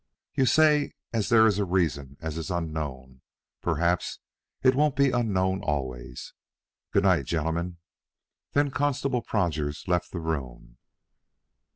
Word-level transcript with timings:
"You 0.33 0.47
say 0.47 0.93
as 1.13 1.29
there 1.29 1.45
is 1.45 1.59
a 1.59 1.63
reason 1.63 2.17
as 2.21 2.35
is 2.35 2.49
unknown. 2.49 3.21
Perhaps 3.61 4.17
it 4.63 4.73
won't 4.73 4.95
be 4.95 5.11
unknown 5.11 5.61
always. 5.61 6.33
Good 6.89 7.03
night, 7.03 7.25
gentlemen." 7.25 7.77
Then 8.53 8.71
Constable 8.71 9.21
Prodgers 9.21 9.87
left 9.87 10.11
the 10.11 10.19
room. 10.19 10.79